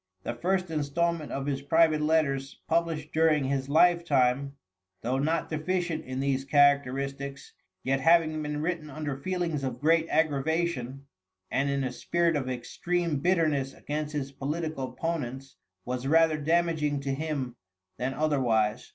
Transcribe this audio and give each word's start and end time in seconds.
The 0.23 0.33
first 0.33 0.71
installment 0.71 1.31
of 1.31 1.45
his 1.45 1.61
private 1.61 2.01
letters 2.01 2.59
published 2.67 3.13
during 3.13 3.43
his 3.43 3.69
lifetime, 3.69 4.55
though 5.03 5.19
not 5.19 5.47
deficient 5.47 6.05
in 6.05 6.19
these 6.19 6.43
characteristics, 6.43 7.53
yet 7.83 7.99
having 7.99 8.41
been 8.41 8.63
written 8.63 8.89
under 8.89 9.15
feelings 9.15 9.63
of 9.63 9.79
great 9.79 10.07
aggravation, 10.09 11.05
and 11.51 11.69
in 11.69 11.83
a 11.83 11.91
spirit 11.91 12.35
of 12.35 12.49
extreme 12.49 13.19
bitterness 13.19 13.75
against 13.75 14.13
his 14.15 14.31
political 14.31 14.85
opponents, 14.91 15.55
was 15.85 16.07
rather 16.07 16.39
damaging 16.41 16.99
to 17.01 17.13
him 17.13 17.55
than 17.99 18.15
otherwise. 18.15 18.89